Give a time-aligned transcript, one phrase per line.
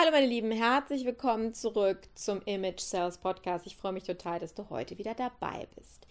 [0.00, 3.66] Hallo meine Lieben, herzlich willkommen zurück zum Image Sales Podcast.
[3.66, 6.06] Ich freue mich total, dass du heute wieder dabei bist.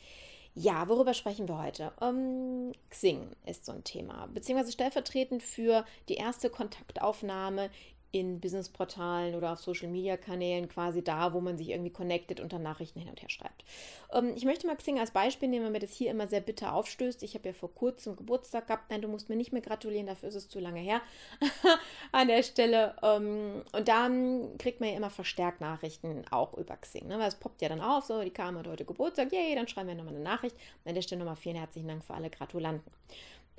[0.54, 1.94] Ja, worüber sprechen wir heute?
[2.02, 7.70] Um, Xing ist so ein Thema, beziehungsweise stellvertretend für die erste Kontaktaufnahme
[8.12, 12.54] in Businessportalen oder auf Social Media Kanälen quasi da, wo man sich irgendwie connectet und
[12.54, 13.64] dann Nachrichten hin und her schreibt.
[14.14, 16.74] Ähm, ich möchte mal Xing als Beispiel nehmen, weil mir das hier immer sehr bitter
[16.74, 17.22] aufstößt.
[17.24, 18.90] Ich habe ja vor kurzem Geburtstag gehabt.
[18.90, 21.02] Nein, du musst mir nicht mehr gratulieren, dafür ist es zu lange her
[22.12, 22.96] an der Stelle.
[23.02, 27.08] Ähm, und dann kriegt man ja immer verstärkt Nachrichten auch über Xing.
[27.08, 27.20] Ne?
[27.20, 29.96] Weil es poppt ja dann auf, so, die kam heute Geburtstag, yay, dann schreiben wir
[29.96, 30.56] nochmal eine Nachricht.
[30.86, 32.92] an der Stelle nochmal vielen herzlichen Dank für alle Gratulanten.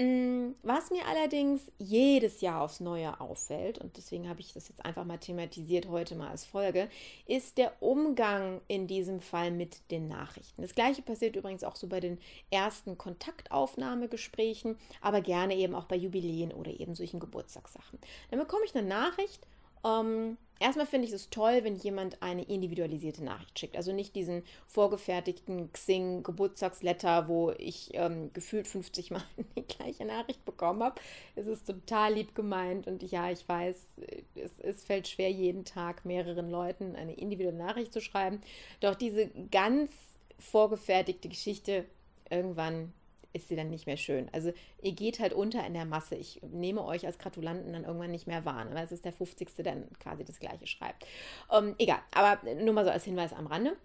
[0.00, 4.84] Mm, was mir allerdings jedes Jahr aufs Neue auffällt, und deswegen habe ich das jetzt
[4.84, 6.88] einfach mal thematisiert heute mal als Folge,
[7.26, 10.62] ist der Umgang in diesem Fall mit den Nachrichten.
[10.62, 12.18] Das gleiche passiert übrigens auch so bei den
[12.52, 17.98] ersten Kontaktaufnahmegesprächen, aber gerne eben auch bei Jubiläen oder eben solchen Geburtstagssachen.
[18.30, 19.48] Dann bekomme ich eine Nachricht
[19.84, 23.76] ähm, erstmal finde ich es toll, wenn jemand eine individualisierte Nachricht schickt.
[23.76, 29.22] Also nicht diesen vorgefertigten Xing-Geburtstagsletter, wo ich ähm, gefühlt 50 Mal
[29.56, 31.00] die gleiche Nachricht bekommen habe.
[31.34, 33.86] Es ist total lieb gemeint und ja, ich weiß,
[34.34, 38.40] es, es fällt schwer, jeden Tag mehreren Leuten eine individuelle Nachricht zu schreiben.
[38.80, 39.90] Doch diese ganz
[40.38, 41.84] vorgefertigte Geschichte
[42.30, 42.92] irgendwann
[43.38, 44.28] ist sie dann nicht mehr schön.
[44.32, 46.14] Also ihr geht halt unter in der Masse.
[46.14, 48.74] Ich nehme euch als Gratulanten dann irgendwann nicht mehr wahr, ne?
[48.74, 49.54] weil es ist der 50.
[49.56, 51.06] der dann quasi das gleiche schreibt.
[51.52, 53.76] Ähm, egal, aber nur mal so als Hinweis am Rande.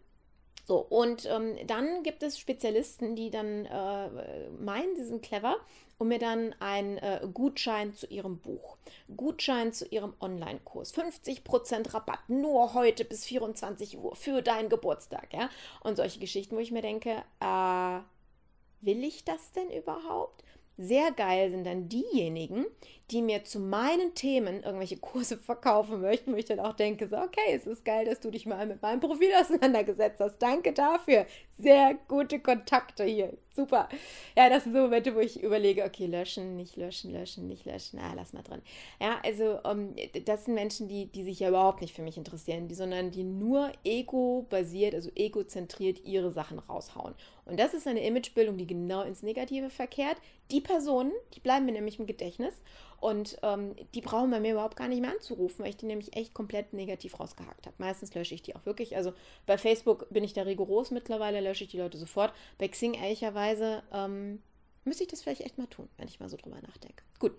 [0.65, 5.57] So, und ähm, dann gibt es Spezialisten, die dann äh, meinen, sie sind clever
[5.97, 8.77] und mir dann einen äh, Gutschein zu ihrem Buch,
[9.15, 15.49] Gutschein zu ihrem Online-Kurs, 50% Rabatt nur heute bis 24 Uhr für deinen Geburtstag, ja.
[15.81, 17.99] Und solche Geschichten, wo ich mir denke, äh,
[18.85, 20.43] will ich das denn überhaupt?
[20.77, 22.65] Sehr geil sind dann diejenigen,
[23.11, 27.17] die mir zu meinen Themen irgendwelche Kurse verkaufen möchten, wo ich dann auch denke, so,
[27.17, 30.37] okay, es ist geil, dass du dich mal mit meinem Profil auseinandergesetzt hast.
[30.39, 31.25] Danke dafür.
[31.57, 33.33] Sehr gute Kontakte hier.
[33.55, 33.87] Super.
[34.35, 37.99] Ja, das sind so Momente, wo ich überlege, okay, löschen, nicht löschen, löschen, nicht löschen.
[37.99, 38.63] Ah, lass mal drin.
[38.99, 42.17] Ja, also um, ähm, das sind Menschen, die, die sich ja überhaupt nicht für mich
[42.17, 47.13] interessieren, die, sondern die nur ego-basiert, also egozentriert ihre Sachen raushauen.
[47.45, 50.17] Und das ist eine Imagebildung, die genau ins Negative verkehrt.
[50.49, 52.55] Die Personen, die bleiben mir nämlich im Gedächtnis
[53.03, 56.15] und ähm, die brauchen bei mir überhaupt gar nicht mehr anzurufen, weil ich die nämlich
[56.15, 57.75] echt komplett negativ rausgehackt habe.
[57.77, 58.95] Meistens lösche ich die auch wirklich.
[58.95, 59.11] Also
[59.45, 62.33] bei Facebook bin ich da rigoros mittlerweile, lösche ich die Leute sofort.
[62.57, 64.41] Bei Xing ehrlicherweise ähm,
[64.85, 67.03] müsste ich das vielleicht echt mal tun, wenn ich mal so drüber nachdenke.
[67.19, 67.33] Gut.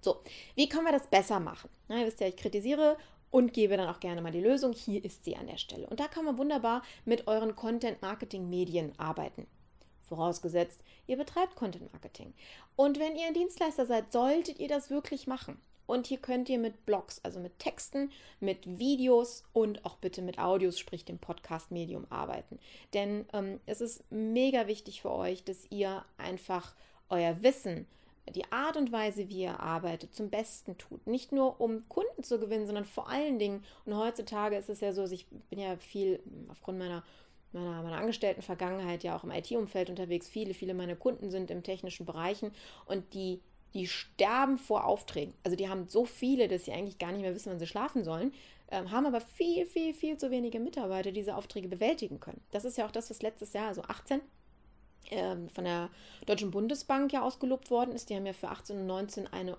[0.00, 0.22] So,
[0.54, 1.68] wie können wir das besser machen?
[1.88, 2.96] Na, ihr wisst ja, ich kritisiere
[3.30, 4.72] und gebe dann auch gerne mal die Lösung.
[4.72, 5.88] Hier ist sie an der Stelle.
[5.88, 9.46] Und da kann man wunderbar mit euren Content-Marketing-Medien arbeiten.
[10.06, 12.32] Vorausgesetzt, ihr betreibt Content Marketing.
[12.76, 15.60] Und wenn ihr ein Dienstleister seid, solltet ihr das wirklich machen.
[15.86, 18.10] Und hier könnt ihr mit Blogs, also mit Texten,
[18.40, 22.58] mit Videos und auch bitte mit Audios, sprich dem Podcast-Medium arbeiten.
[22.92, 26.74] Denn ähm, es ist mega wichtig für euch, dass ihr einfach
[27.08, 27.86] euer Wissen,
[28.34, 31.06] die Art und Weise, wie ihr arbeitet, zum Besten tut.
[31.06, 34.92] Nicht nur, um Kunden zu gewinnen, sondern vor allen Dingen, und heutzutage ist es ja
[34.92, 36.20] so, also ich bin ja viel
[36.50, 37.04] aufgrund meiner
[37.52, 40.28] meiner, meiner angestellten Vergangenheit ja auch im IT-Umfeld unterwegs.
[40.28, 42.52] Viele, viele meiner Kunden sind im technischen Bereichen
[42.86, 43.40] und die,
[43.74, 45.34] die sterben vor Aufträgen.
[45.44, 48.04] Also die haben so viele, dass sie eigentlich gar nicht mehr wissen, wann sie schlafen
[48.04, 48.32] sollen,
[48.70, 52.40] ähm, haben aber viel, viel, viel zu wenige Mitarbeiter, die diese Aufträge bewältigen können.
[52.50, 54.20] Das ist ja auch das, was letztes Jahr, also 18,
[55.10, 55.90] ähm, von der
[56.26, 58.10] Deutschen Bundesbank ja ausgelobt worden ist.
[58.10, 59.56] Die haben ja für 18 und 19 eine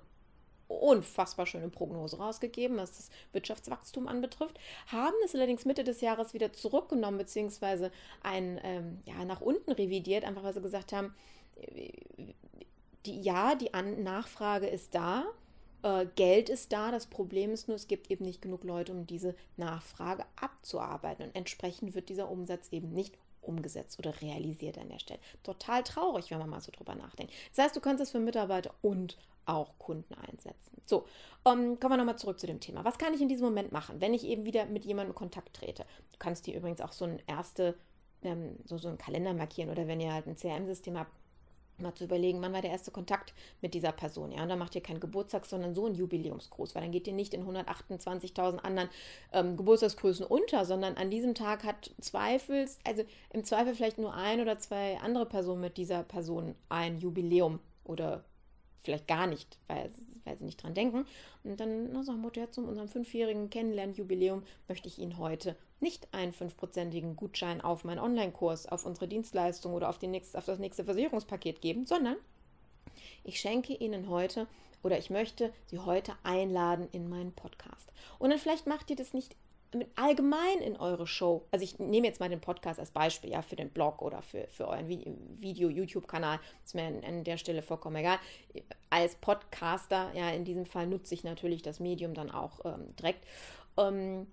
[0.68, 6.54] unfassbar schöne Prognose rausgegeben, was das Wirtschaftswachstum anbetrifft, haben es allerdings Mitte des Jahres wieder
[6.54, 7.92] zurückgenommen, beziehungsweise
[8.22, 11.14] ein, ähm, ja, nach unten revidiert, einfach weil sie gesagt haben,
[13.06, 15.26] die, ja, die An Nachfrage ist da,
[15.84, 19.08] äh, Geld ist da, das Problem ist nur, es gibt eben nicht genug Leute, um
[19.08, 21.26] diese Nachfrage abzuarbeiten.
[21.26, 23.18] Und entsprechend wird dieser Umsatz eben nicht
[23.48, 25.20] umgesetzt oder realisiert an der Stelle.
[25.44, 27.34] Total traurig, wenn man mal so drüber nachdenkt.
[27.56, 30.82] Das heißt, du kannst es für Mitarbeiter und auch Kunden einsetzen.
[30.86, 31.06] So,
[31.46, 32.84] ähm, kommen wir nochmal zurück zu dem Thema.
[32.84, 35.56] Was kann ich in diesem Moment machen, wenn ich eben wieder mit jemandem in Kontakt
[35.56, 35.86] trete?
[36.12, 37.76] Du kannst dir übrigens auch so ein erste,
[38.24, 41.12] ähm, so, so einen Kalender markieren oder wenn ihr halt ein CRM-System habt,
[41.80, 44.32] mal zu überlegen, wann war der erste Kontakt mit dieser Person.
[44.32, 47.14] Ja, und dann macht ihr keinen Geburtstag, sondern so einen Jubiläumsgruß, weil dann geht ihr
[47.14, 48.90] nicht in 128.000 anderen
[49.32, 54.42] ähm, Geburtstagsgrößen unter, sondern an diesem Tag hat Zweifels, also im Zweifel vielleicht nur ein
[54.42, 58.24] oder zwei andere Personen mit dieser Person ein Jubiläum oder
[58.80, 59.92] vielleicht gar nicht, weil,
[60.26, 61.06] weil sie nicht dran denken.
[61.44, 66.08] Und dann na, sagen wir, ja, zu unserem fünfjährigen Kennenlernjubiläum möchte ich Ihnen heute nicht
[66.14, 70.86] einen fünfprozentigen Gutschein auf meinen Online-Kurs, auf unsere Dienstleistung oder auf, nächste, auf das nächste
[70.86, 72.18] Versicherungspaket geben, sondern
[73.24, 74.48] ich schenke Ihnen heute
[74.84, 77.92] oder ich möchte Sie heute einladen in meinen Podcast.
[78.20, 79.36] Und dann vielleicht macht ihr das nicht
[79.96, 83.58] allgemein in eure Show, also ich nehme jetzt mal den Podcast als Beispiel, ja, für
[83.58, 88.18] den Blog oder für, für euren Video-YouTube-Kanal, ist mir an, an, der Stelle vollkommen egal.
[88.90, 93.26] Als Podcaster, ja, in diesem Fall nutze ich natürlich das Medium dann auch ähm, direkt.
[93.78, 94.28] Ähm,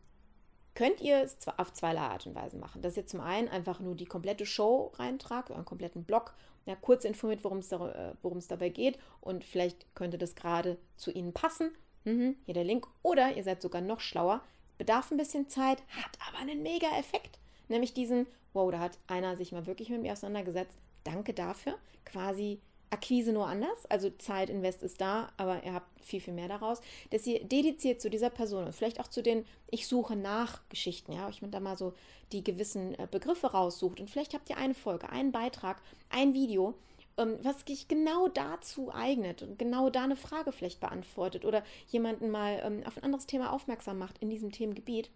[0.74, 2.82] könnt ihr es auf zweierlei Art und Weise machen.
[2.82, 6.34] Dass ihr zum einen einfach nur die komplette Show reintragt, euren kompletten Blog,
[6.66, 11.10] ja, kurz informiert, worum es da, äh, dabei geht und vielleicht könnte das gerade zu
[11.10, 11.70] Ihnen passen.
[12.04, 12.86] Mhm, hier der Link.
[13.02, 14.42] Oder ihr seid sogar noch schlauer
[14.78, 17.38] bedarf ein bisschen Zeit, hat aber einen mega Effekt.
[17.68, 20.76] Nämlich diesen, wow, da hat einer sich mal wirklich mit mir auseinandergesetzt.
[21.04, 21.78] Danke dafür.
[22.04, 22.60] Quasi
[22.90, 23.86] Akquise nur anders.
[23.86, 26.81] Also Zeit, Invest ist da, aber ihr habt viel, viel mehr daraus.
[27.10, 31.12] Dass ihr dediziert zu dieser Person und vielleicht auch zu den Ich suche nach Geschichten,
[31.12, 31.94] ja, euch da mal so
[32.32, 34.00] die gewissen äh, Begriffe raussucht.
[34.00, 36.75] Und vielleicht habt ihr eine Folge, einen Beitrag, ein Video,
[37.16, 42.31] ähm, was sich genau dazu eignet und genau da eine Frage vielleicht beantwortet oder jemanden
[42.31, 45.10] mal ähm, auf ein anderes Thema aufmerksam macht in diesem Themengebiet,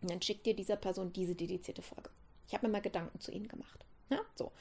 [0.00, 2.10] und dann schickt ihr dieser Person diese dedizierte Folge.
[2.46, 3.84] Ich habe mir mal Gedanken zu ihnen gemacht.
[4.10, 4.52] Ja, so.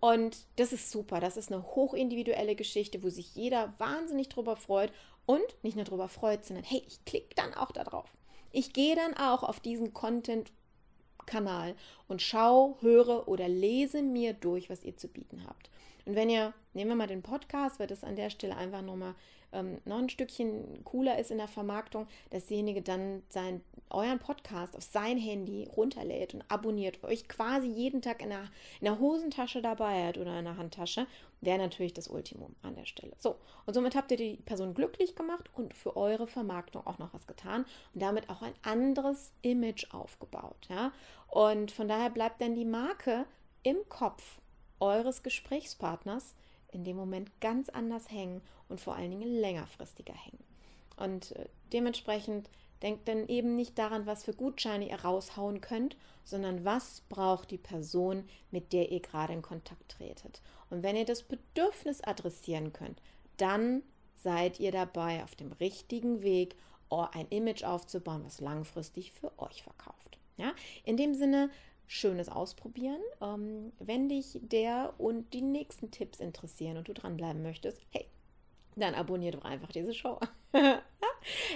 [0.00, 1.20] Und das ist super.
[1.20, 4.92] Das ist eine hochindividuelle Geschichte, wo sich jeder wahnsinnig drüber freut
[5.24, 8.16] und nicht nur drüber freut, sondern hey, ich klicke dann auch da drauf.
[8.52, 11.74] Ich gehe dann auch auf diesen Content-Kanal
[12.08, 15.70] und schaue, höre oder lese mir durch, was ihr zu bieten habt.
[16.06, 19.14] Und wenn ihr, nehmen wir mal den Podcast, weil das an der Stelle einfach nochmal
[19.52, 24.76] ähm, noch ein Stückchen cooler ist in der Vermarktung, dass derjenige dann sein, euren Podcast
[24.76, 28.44] auf sein Handy runterlädt und abonniert, euch quasi jeden Tag in der,
[28.80, 31.06] in der Hosentasche dabei hat oder in der Handtasche,
[31.40, 33.12] wäre natürlich das Ultimum an der Stelle.
[33.18, 33.36] So,
[33.66, 37.26] und somit habt ihr die Person glücklich gemacht und für eure Vermarktung auch noch was
[37.26, 40.66] getan und damit auch ein anderes Image aufgebaut.
[40.68, 40.92] Ja?
[41.28, 43.26] Und von daher bleibt dann die Marke
[43.62, 44.40] im Kopf
[44.80, 46.34] eures Gesprächspartners
[46.72, 50.44] in dem Moment ganz anders hängen und vor allen Dingen längerfristiger hängen.
[50.96, 52.50] Und äh, dementsprechend
[52.82, 57.58] denkt dann eben nicht daran, was für Gutscheine ihr raushauen könnt, sondern was braucht die
[57.58, 60.42] Person, mit der ihr gerade in Kontakt tretet.
[60.70, 63.00] Und wenn ihr das Bedürfnis adressieren könnt,
[63.36, 63.82] dann
[64.14, 66.56] seid ihr dabei auf dem richtigen Weg,
[66.88, 70.18] ein Image aufzubauen, was langfristig für euch verkauft.
[70.36, 70.52] Ja?
[70.84, 71.50] In dem Sinne
[71.86, 73.00] schönes Ausprobieren.
[73.20, 78.06] Ähm, wenn dich der und die nächsten Tipps interessieren und du dranbleiben möchtest, hey,
[78.76, 80.18] dann abonnier doch einfach diese Show.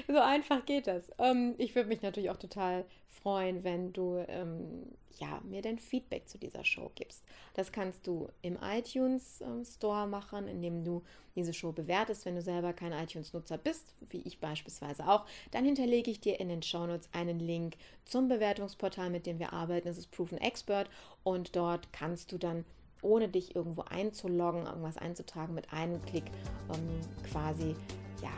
[0.08, 1.10] so einfach geht das.
[1.18, 4.86] Ähm, ich würde mich natürlich auch total freuen, wenn du ähm,
[5.18, 7.24] ja, mir dein Feedback zu dieser Show gibst.
[7.54, 11.02] Das kannst du im iTunes äh, Store machen, indem du
[11.34, 12.24] diese Show bewertest.
[12.24, 16.48] Wenn du selber kein iTunes-Nutzer bist, wie ich beispielsweise auch, dann hinterlege ich dir in
[16.48, 19.88] den Shownotes einen Link zum Bewertungsportal, mit dem wir arbeiten.
[19.88, 20.88] Das ist Proven Expert
[21.22, 22.64] und dort kannst du dann
[23.02, 26.24] ohne dich irgendwo einzuloggen, irgendwas einzutragen, mit einem Klick
[26.72, 27.00] ähm,
[27.30, 27.74] quasi
[28.22, 28.32] ja,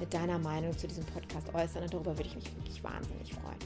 [0.00, 3.58] mit deiner Meinung zu diesem Podcast äußern und darüber würde ich mich wirklich wahnsinnig freuen.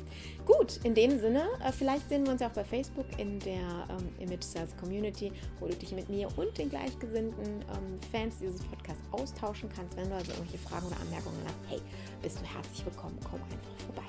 [0.45, 3.87] Gut, in dem Sinne, äh, vielleicht sehen wir uns ja auch bei Facebook in der
[3.89, 8.61] ähm, Image Sales Community, wo du dich mit mir und den gleichgesinnten ähm, Fans dieses
[8.63, 9.97] Podcasts austauschen kannst.
[9.97, 11.81] Wenn du also irgendwelche Fragen oder Anmerkungen hast, hey,
[12.21, 14.03] bist du herzlich willkommen, komm einfach vorbei.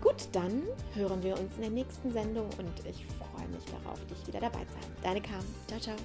[0.00, 0.62] Gut, dann
[0.94, 4.64] hören wir uns in der nächsten Sendung und ich freue mich darauf, dich wieder dabei
[4.64, 4.96] zu haben.
[5.02, 5.96] Deine Kam, Ciao, ciao.